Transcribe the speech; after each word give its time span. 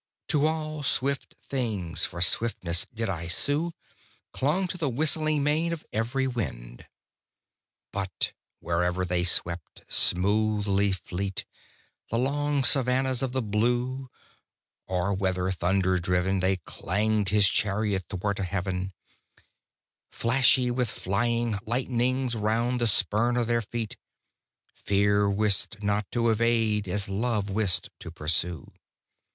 To 0.29 0.47
all 0.47 0.81
swift 0.81 1.35
things 1.47 2.07
for 2.07 2.23
swiftness 2.23 2.87
did 2.91 3.07
I 3.07 3.27
sue; 3.27 3.71
Clung 4.33 4.67
to 4.69 4.75
the 4.75 4.89
whistling 4.89 5.43
mane 5.43 5.71
of 5.71 5.85
every 5.93 6.25
wind. 6.25 6.87
But 7.93 8.33
whether 8.61 9.05
they 9.05 9.23
swept, 9.23 9.83
smoothly 9.87 10.91
fleet, 10.93 11.45
The 12.09 12.17
long 12.17 12.63
savannahs 12.63 13.21
of 13.21 13.31
the 13.31 13.43
blue; 13.43 14.09
Or 14.87 15.13
whether, 15.13 15.51
Thunder 15.51 15.99
driven, 15.99 16.39
They 16.39 16.55
clanged 16.57 17.29
His 17.29 17.47
chariot 17.47 18.05
'thwart 18.09 18.39
a 18.39 18.43
heaven 18.43 18.93
Plashy 20.11 20.71
with 20.71 20.89
flying 20.89 21.59
lightnings 21.67 22.33
round 22.33 22.81
the 22.81 22.87
spurn 22.87 23.37
o' 23.37 23.43
their 23.43 23.61
feet: 23.61 23.97
Fear 24.73 25.29
wist 25.29 25.83
not 25.83 26.09
to 26.09 26.29
evade 26.31 26.87
as 26.87 27.07
Love 27.07 27.51
wist 27.51 27.91
to 27.99 28.09
pursue. 28.09 28.73